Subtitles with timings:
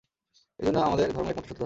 [0.59, 1.59] এই জন্য আমাদের ধর্মই একমাত্র সত্যধর্ম।